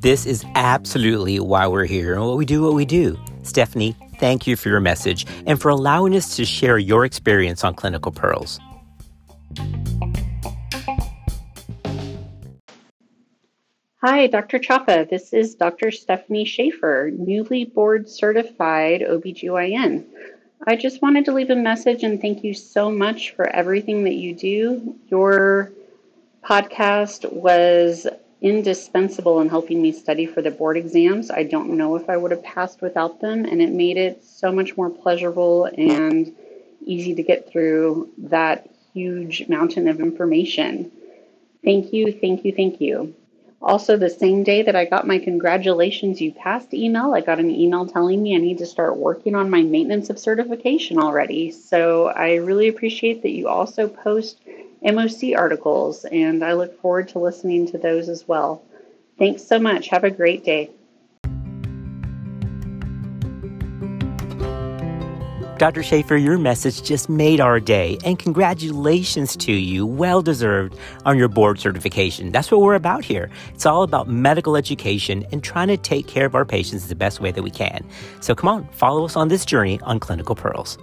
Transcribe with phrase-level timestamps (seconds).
[0.00, 3.18] This is absolutely why we're here and what we do, what we do.
[3.42, 7.74] Stephanie, thank you for your message and for allowing us to share your experience on
[7.74, 8.58] Clinical Pearls.
[14.02, 14.58] Hi, Dr.
[14.58, 15.06] Chapa.
[15.10, 15.90] This is Dr.
[15.90, 20.06] Stephanie Schaefer, newly board certified OBGYN.
[20.66, 24.14] I just wanted to leave a message and thank you so much for everything that
[24.14, 24.96] you do.
[25.08, 25.72] Your
[26.50, 28.08] podcast was
[28.42, 31.30] indispensable in helping me study for the board exams.
[31.30, 34.50] I don't know if I would have passed without them, and it made it so
[34.50, 36.34] much more pleasurable and
[36.84, 40.90] easy to get through that huge mountain of information.
[41.64, 43.14] Thank you, thank you, thank you.
[43.62, 47.50] Also, the same day that I got my congratulations, you passed email, I got an
[47.50, 51.52] email telling me I need to start working on my maintenance of certification already.
[51.52, 54.40] So I really appreciate that you also post
[54.82, 58.62] MOC articles, and I look forward to listening to those as well.
[59.18, 59.88] Thanks so much.
[59.88, 60.70] Have a great day.
[65.60, 65.82] Dr.
[65.82, 71.28] Schaefer, your message just made our day, and congratulations to you, well deserved, on your
[71.28, 72.32] board certification.
[72.32, 73.28] That's what we're about here.
[73.52, 77.20] It's all about medical education and trying to take care of our patients the best
[77.20, 77.86] way that we can.
[78.20, 80.78] So come on, follow us on this journey on Clinical Pearls.